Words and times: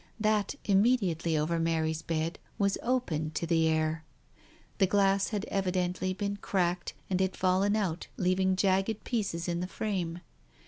That 0.19 0.55
immediately 0.65 1.37
over 1.37 1.59
Mary's 1.59 2.01
bed 2.01 2.39
was 2.57 2.75
open 2.81 3.29
to 3.35 3.45
the 3.45 3.67
air. 3.67 4.03
The 4.79 4.87
glass 4.87 5.27
had 5.27 5.45
evidently 5.45 6.11
been 6.11 6.37
cracked 6.37 6.93
and 7.07 7.19
had 7.21 7.37
fallen 7.37 7.75
out 7.75 8.07
leaving 8.17 8.55
jagged 8.55 9.03
pieces 9.03 9.47
in 9.47 9.59
the 9.59 9.67
frame. 9.67 10.21